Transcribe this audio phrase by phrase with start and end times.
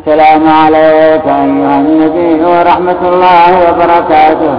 [0.00, 4.54] السلام عليك أيها النبي ورحمة الله وبركاته.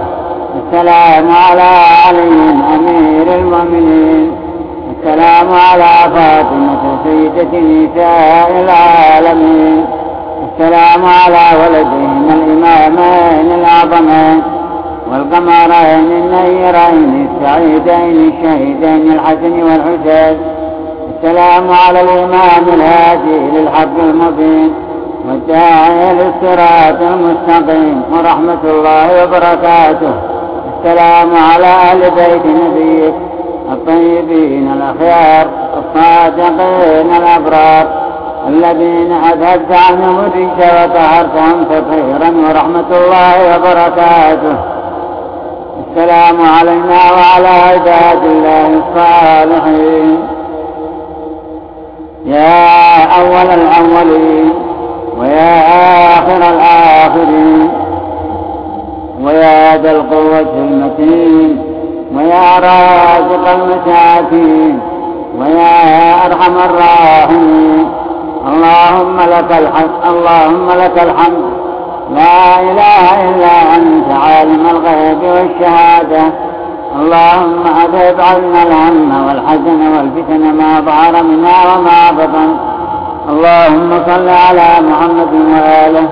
[0.60, 1.70] السلام على
[2.06, 4.32] علي أمير المؤمنين.
[4.92, 9.84] السلام على فاطمة سيدة نساء العالمين.
[10.46, 14.42] السلام على ولدهما الإمامين الأعظمين.
[15.10, 20.36] والقمرين النيرين السعيدين الشهيدين الحسن والحسين.
[21.12, 24.72] السلام على الإمام الهادي للحق المبين.
[25.28, 30.14] والداعي للصراط المستقيم ورحمة الله وبركاته.
[30.78, 33.14] السلام على أهل بيت نبيك
[33.72, 35.46] الطيبين الأخيار
[35.78, 37.86] الصادقين الأبرار
[38.48, 44.56] الذين أذهبت عنهم الرجس وطهرتهم تطهيرا ورحمة الله وبركاته.
[45.90, 50.18] السلام علينا وعلى عباد الله الصالحين.
[52.26, 54.61] يا أول الأولين.
[55.22, 55.58] ويا
[56.18, 57.70] آخر الآخرين
[59.24, 61.62] ويا ذا القوة المتين
[62.16, 64.80] ويا رازق المساكين
[65.38, 67.88] ويا أرحم الراحمين.
[68.48, 71.44] اللهم لك الحمد اللهم لك الحمد.
[72.14, 76.22] لا إله إلا أنت عالم الغيب والشهادة.
[77.00, 82.71] اللهم أذهب عنا الهم والحزن والفتن ما ظهر منا وما بطن.
[83.28, 86.08] اللهم صل على محمد وآله.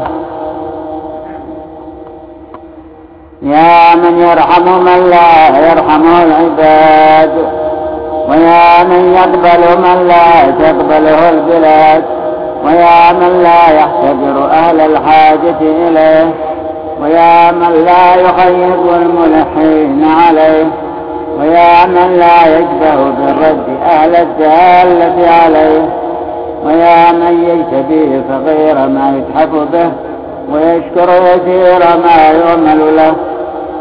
[3.43, 5.33] يا من يرحم من لا
[5.71, 7.33] يرحمه العباد
[8.29, 12.05] ويا من يقبل من لا تقبله البلاد
[12.65, 16.35] ويا من لا يحتجر أهل الحاجة إليه
[17.03, 20.67] ويا من لا يخيب الملحين عليه
[21.39, 26.10] ويا من لا يجبه بالرد أهل الدالة عليه.
[26.67, 29.91] ويا من يجتبيه فغير ما يتحف به
[30.53, 33.15] ويشكر يسير ما يؤمل له.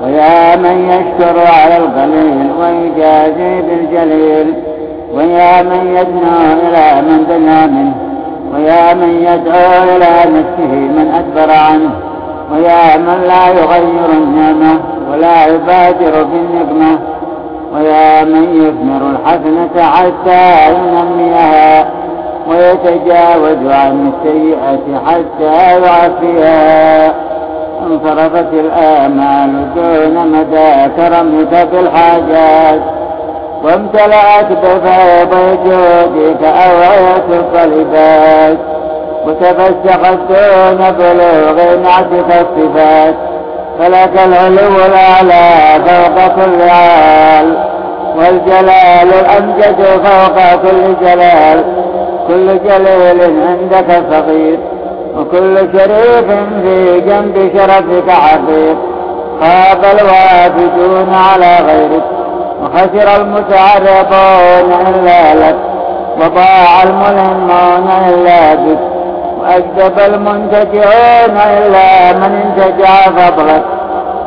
[0.03, 4.53] ويا من يشكر على القليل ويجازي بالجليل.
[5.13, 6.37] ويا من يدنو
[6.67, 7.95] إلى من دنا منه.
[8.53, 11.91] ويا من يدعو إلى نفسه من أدبر عنه.
[12.51, 14.79] ويا من لا يغير النعمة
[15.11, 16.99] ولا يبادر بالنقمة.
[17.73, 21.88] ويا من يثمر الحسنة حتى ينميها.
[22.49, 27.13] ويتجاوز عن السيئة حتى يعفيها
[27.87, 32.81] انصرفت الآمال دون مدى كرمك في الحاجات.
[33.63, 38.57] وامتلأت بفيض جودك أوعية الطلبات
[39.27, 43.15] وتفسخت دون بلوغ نعتك الصفات.
[43.79, 47.57] فلك العلو الأعلى فوق كل عال.
[48.17, 51.63] والجلال الأمجد فوق كل جلال.
[52.29, 54.59] كل جليل عندك فقير
[55.17, 56.31] وكل شريف
[56.63, 58.75] في جنب شرفك حقير
[59.41, 62.03] خاب الوافدون على غيرك
[62.63, 65.55] وخسر المتعرضون إلا لك.
[66.17, 68.79] وضاع الملهمون إلا بك
[69.41, 73.63] وأكذب المنتجعون إلا من انتجع فضلك.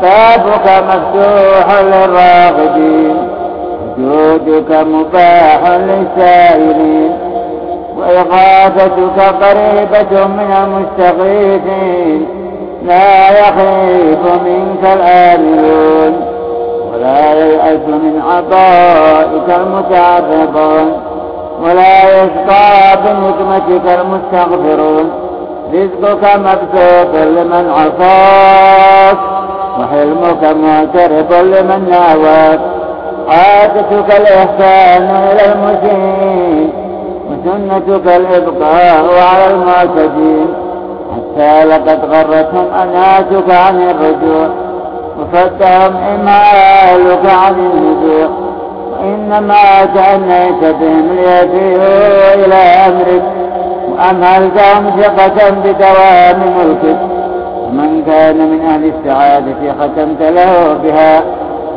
[0.02, 3.28] بابك مفتوح للراغبين
[3.98, 7.31] وجودك مباح للسائلين.
[8.30, 12.26] وإغاثتك قريبة من المستغيثين
[12.86, 16.12] لا يخيف منك الآملون
[16.92, 20.88] ولا ييأس من عطائك المتعرضون
[21.62, 25.10] ولا يشقى بنجمتك المستغفرون.
[25.74, 29.18] رزقك مبسوط لمن عصاك
[29.78, 32.60] وحلمك معترض لمن ناواك
[33.28, 36.41] عادتك الإحسان إلى المسيء.
[37.46, 40.54] وسنتك الإبقاء على المعتدين.
[41.12, 44.48] حتى لقد غرتهم أناتك عن الرجوع
[45.18, 48.28] وفتهم إمالك عن النجوع
[48.92, 53.22] وإنما تأنيت بهم ليفيئوا إلى أمرك.
[53.88, 56.98] وأمهلتهم ثقة بدوام ملكك.
[57.66, 61.22] ومن كان من أهل السعادة ختمت له بها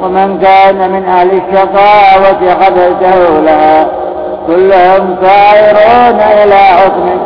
[0.04, 4.05] ومن كان من أهل الشقاوة قبلته لها.
[4.48, 7.22] كلهم سائرون إلى حكمك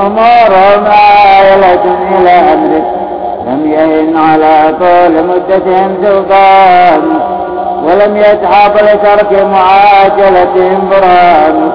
[0.00, 1.84] أمورهم عائلة
[2.18, 2.84] إلى أمرك
[3.46, 7.02] لم يهن على طول مدتهم سلطان
[7.84, 11.72] ولم يتحاب لترك معاجلتهم برهان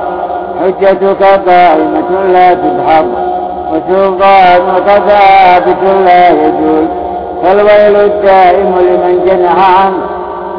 [0.62, 3.07] حجتك قائمة لا تدحض
[3.71, 6.88] وسلطانك ثابت لا يجوز
[7.44, 9.97] فالويل الدائم لمن جنح عنه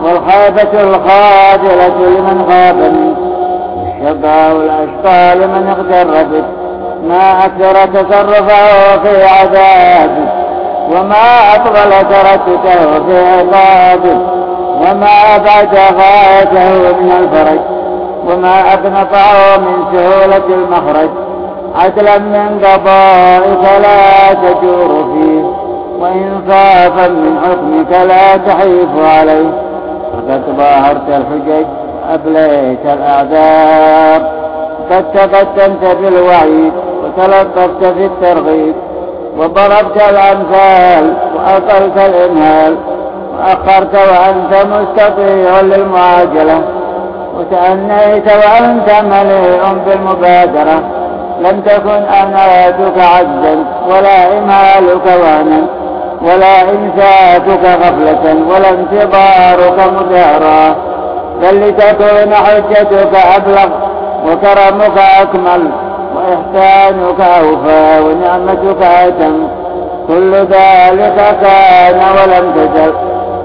[0.02, 3.13] والخيبة الخادرة لمن خاف منه.
[4.04, 6.44] والشقاء الأشقى لمن اغتر بك
[7.04, 10.28] ما أكثر تصرفه في عذابه.
[10.90, 14.18] وما أطول تركته في عقابه.
[14.80, 17.60] وما أبعد غايته من الفرج.
[18.28, 21.10] وما أقنطه من سهولة المخرج.
[21.74, 25.44] عدلا من قضائك لا تجور فيه.
[26.00, 29.50] وإنصافا من حكمك لا تحيف عليه.
[30.12, 34.44] فقد ظاهرت الحجج وأبليت الأعذار.
[34.90, 36.72] قد تقدمت بالوعيد
[37.04, 38.74] وتلطفت في الترغيب
[39.38, 42.76] وضربت الأمثال وأقلت الإمهال
[43.38, 46.62] وأخرت وأنت مستطيع للمعاجلة
[47.38, 50.82] وتأنيت وأنت مليء بالمبادرة.
[51.40, 55.66] لم تكن أناتك عجزا ولا إمهالك وهنا
[56.22, 60.93] ولا إنساتك غفلة ولا انتظارك مدهرا.
[61.42, 63.68] بل لتكون حجتك أبلغ
[64.26, 65.70] وكرمك أكمل
[66.16, 69.48] وإحسانك أوفى ونعمتك أتم.
[70.08, 72.92] كل ذلك كان ولم تزل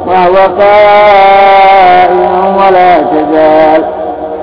[0.08, 3.84] وهو قائم ولا تزال.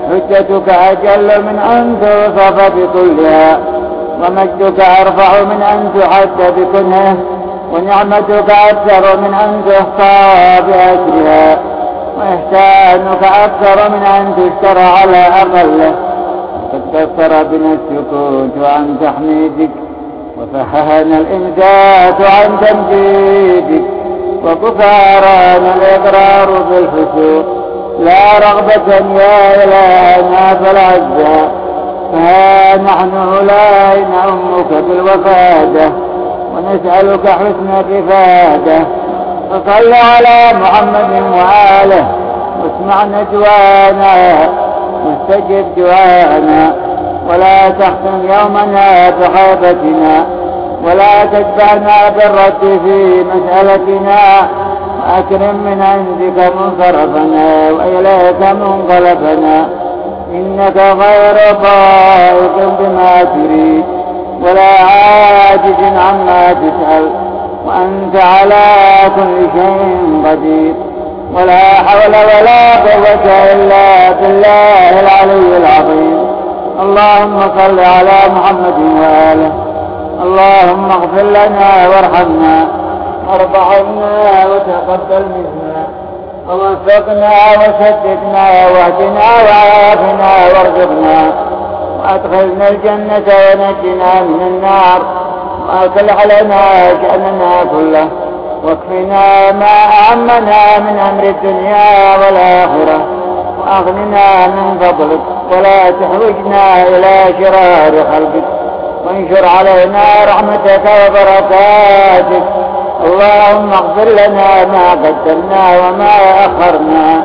[0.09, 3.59] حجتك أجل من أن توصف بكلها
[4.21, 7.17] ومجدك أرفع من أن تحد بكنه
[7.73, 11.76] ونعمتك أكثر من أن تحصى بأسرها
[12.17, 15.95] وإحسانك أكثر من أن تشترى على أقله
[16.73, 19.69] قد كثر بنا السكوت عن تحميدك
[20.37, 23.83] وفحهنا الإمداد عن تمجيدك
[24.45, 27.45] وكفارنا الإقرار بالحسوق
[27.99, 31.51] لا رغبة يا إلهنا فالعزاء
[32.13, 35.91] فها نحن لا نعمك بالوفادة
[36.55, 38.87] ونسألك حسن الرفادة
[39.49, 42.07] فصل على محمد وآله.
[42.61, 44.15] واسمع نجوانا
[45.05, 46.75] واستجب دعاءنا.
[47.29, 50.25] ولا تختم يومنا بخيبتنا
[50.83, 54.47] ولا تتبعنا بالرد في مسألتنا.
[54.99, 59.69] وأكرم من عندك منصرفنا وإليك منقلبنا.
[60.31, 63.83] إنك غير ضائق بما تريد.
[64.41, 67.26] ولا عاجز عما تسأل.
[67.67, 68.65] وأنت على
[69.15, 70.73] كل شيء قدير.
[71.33, 76.27] ولا حول ولا قوة إلا بالله العلي العظيم.
[76.81, 79.51] اللهم صل على محمد وآله.
[80.23, 82.67] اللهم اغفر لنا وارحمنا.
[83.29, 85.87] وارض عنا وتقبل منا.
[86.49, 91.31] ووفقنا وسددنا واهدنا وعافنا وارزقنا.
[91.99, 95.01] وأدخلنا الجنة ونجنا من النار.
[95.67, 98.07] واكل علينا شأننا كله.
[98.63, 99.75] واكفنا ما
[100.11, 103.05] أهمنا من أمر الدنيا والآخرة.
[103.59, 105.19] وأغننا من فضلك.
[105.51, 108.43] ولا تحوجنا إلى شرار خلقك.
[109.05, 112.43] وانشر علينا رحمتك وبركاتك.
[113.05, 116.09] اللهم اغفر لنا ما قدمنا وما
[116.45, 117.23] أخرنا.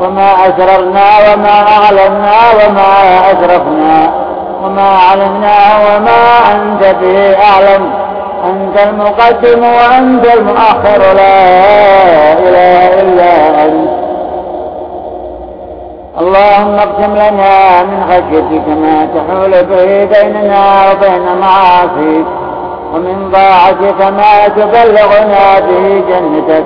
[0.00, 4.29] وما أسررنا وما أعلنا وما أسرفنا.
[4.64, 7.90] وما علمنا وما أنت به أعلم
[8.44, 10.98] أنت المقدم وأنت المؤخر.
[11.14, 13.90] لا إله إلا أنت.
[16.20, 22.26] اللهم اقسم لنا من خشيتك ما تحول به بيننا وبين معاصيك
[22.94, 26.64] ومن طاعتك ما تبلغنا به جنتك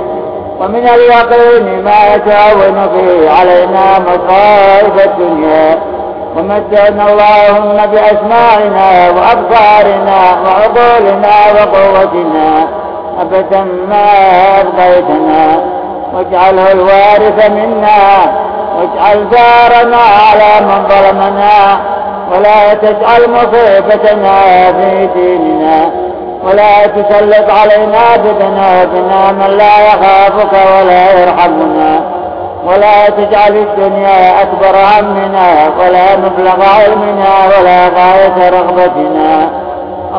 [0.60, 5.93] ومن اليقين ما يتعون به علينا مصائب الدنيا.
[6.36, 12.68] ومتعنا اللهم بأسماعنا وأبصارنا وعقولنا وقوتنا.
[13.20, 14.06] أبدا ما
[14.60, 15.64] أبقيتنا.
[16.14, 17.98] واجعله الوارث منا.
[18.76, 21.80] واجعل دارنا على من ظلمنا.
[22.32, 24.40] ولا تجعل مصيبتنا
[24.72, 25.90] في ديننا.
[26.44, 32.23] ولا تسلط علينا بذنوبنا من لا يخافك ولا يرحمنا.
[32.66, 35.48] ولا تجعل الدنيا أكبر همنا
[35.80, 39.50] ولا مبلغ علمنا ولا غاية رغبتنا.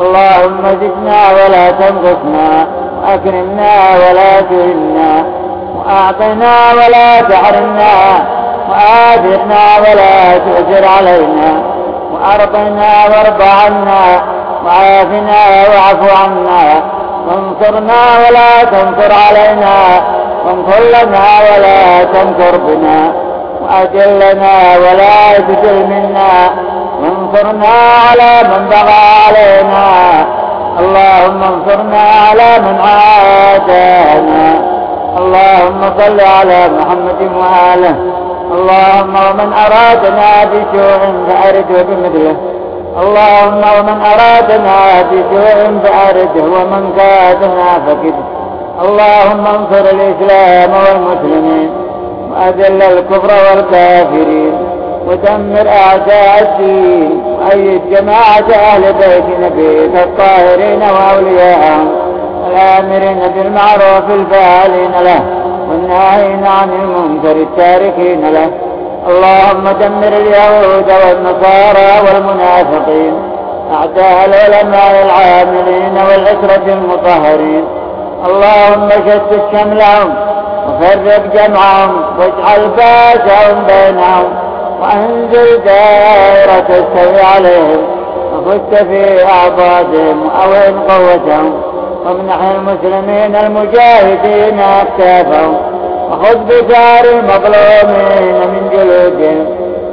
[0.02, 2.66] اللهم زدنا ولا تنقصنا
[3.02, 3.72] وأكرمنا
[4.02, 5.24] ولا تهنا.
[5.76, 7.94] وأعطنا ولا تحرمنا
[8.70, 11.62] وآثرنا ولا تؤثر علينا.
[12.12, 14.22] وأرضنا وارض عنا
[14.64, 15.40] وعافنا
[15.72, 16.82] واعف عنا.
[17.26, 19.76] وانصرنا ولا تنصر علينا
[20.44, 23.12] وانصر لنا ولا تنكر بنا
[23.62, 26.50] وأجلنا ولا تجل منا.
[27.02, 27.74] وانصرنا
[28.08, 29.88] على من بغى علينا.
[30.78, 34.76] اللهم انصرنا على من عادانا.
[35.18, 37.96] اللهم صل على محمد وآله.
[38.52, 42.36] اللهم ومن أرادنا بسوء فأرده بمثله
[43.02, 48.24] اللهم ومن أرادنا بسوء فأرده ومن كادنا فكده.
[48.84, 51.85] اللهم انصر الإسلام والمسلمين.
[52.36, 54.54] وأذل الكفر والكافرين
[55.06, 61.88] ودمر أعداء الدين وأيد جماعة أهل بيت نبيك الطاهرين وأولياءهم
[62.50, 65.22] الآمرين بالمعروف الفاعلين له
[65.70, 68.50] والناهين عن المنكر التاركين له.
[69.08, 73.14] اللهم دمر اليهود والنصارى والمنافقين
[73.72, 77.64] أعداء العلماء العاملين والعسرة المطهرين.
[78.26, 80.14] اللهم شتت شملهم
[80.68, 84.28] وفرق جمعهم واجعل باسهم بينهم
[84.80, 87.82] وأنزل دائرة تستوي عليهم
[88.46, 91.62] وفت في أعضادهم وأوهن قوتهم
[92.04, 95.56] وامنح المسلمين المجاهدين أكتافهم
[96.10, 99.46] وخذ بثار المظلومين من جلودهم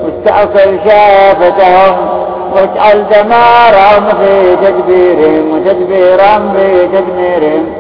[0.04, 1.96] واستأصل شافتهم
[2.56, 7.74] واجعل دمارهم في تدبيرهم وتدبيرهم في تدميرهم.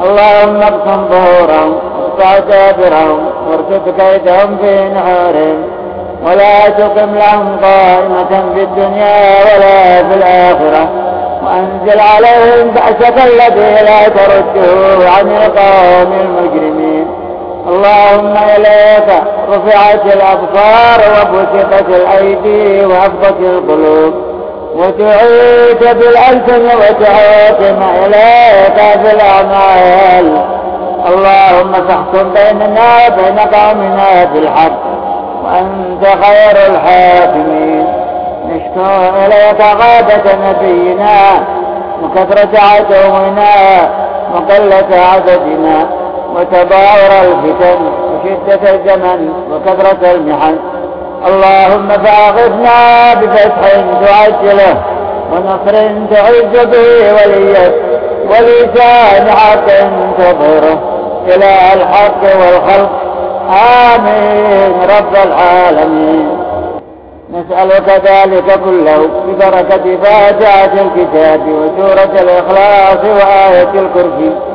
[0.00, 1.89] اللهم اقسم ظهورهم
[2.20, 4.90] دابرهم وارتد كيدهم في
[6.26, 10.88] ولا تقم لهم قائمة في الدنيا ولا في الآخرة.
[11.44, 17.06] وأنزل عليهم بأسك الذي لا ترده عن القوم المجرمين.
[17.68, 19.08] اللهم إليك
[19.50, 24.14] رفعت الأبصار وبسطت الأيدي وأفضت القلوب.
[24.74, 30.59] وتعيد بالألسن وتحاكم إليك في الأعمال.
[31.08, 34.82] اللهم فاحكم بيننا وبين قومنا بالحق
[35.44, 37.86] وأنت خير الحاكمين.
[38.46, 38.86] نشكو
[39.24, 41.16] إليك غابة نبينا
[42.02, 43.54] وكثرة عدونا
[44.34, 45.86] وقلة عددنا
[46.34, 47.80] وتباور الفتن
[48.10, 50.56] وشدة الزمن وكثرة المحن.
[51.26, 53.70] اللهم فاغثنا بفتح
[54.04, 54.76] تعجله
[55.32, 55.76] ونصر
[56.10, 57.74] تعز به وليك
[58.30, 59.66] ولسان حق
[60.18, 60.78] تظهره.
[61.26, 62.90] إلى الحق والخلق.
[63.94, 64.72] آمين.
[64.98, 66.38] رب العالمين.
[67.32, 74.49] نسألك ذلك كله ببركة فاتحة الكتاب وسورة الإخلاص وآية الكرسي.